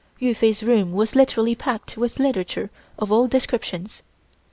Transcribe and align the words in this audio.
Yu 0.17 0.33
Fai's 0.33 0.63
room 0.63 0.93
was 0.93 1.13
literally 1.13 1.53
packed 1.53 1.95
with 1.95 2.17
literature 2.17 2.71
of 2.97 3.11
all 3.11 3.27
descriptions. 3.27 4.01